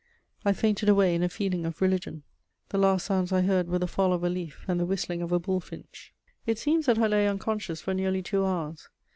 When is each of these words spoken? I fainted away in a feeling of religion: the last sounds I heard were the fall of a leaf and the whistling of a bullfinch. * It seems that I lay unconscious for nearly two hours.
I 0.43 0.53
fainted 0.53 0.89
away 0.89 1.13
in 1.13 1.21
a 1.21 1.29
feeling 1.29 1.63
of 1.63 1.79
religion: 1.79 2.23
the 2.69 2.79
last 2.79 3.05
sounds 3.05 3.31
I 3.31 3.41
heard 3.41 3.67
were 3.67 3.77
the 3.77 3.85
fall 3.87 4.13
of 4.13 4.23
a 4.23 4.29
leaf 4.29 4.65
and 4.67 4.79
the 4.79 4.85
whistling 4.87 5.21
of 5.21 5.31
a 5.31 5.37
bullfinch. 5.37 6.11
* 6.29 6.45
It 6.47 6.57
seems 6.57 6.87
that 6.87 6.97
I 6.97 7.05
lay 7.05 7.27
unconscious 7.27 7.81
for 7.81 7.93
nearly 7.93 8.23
two 8.23 8.43
hours. 8.43 8.89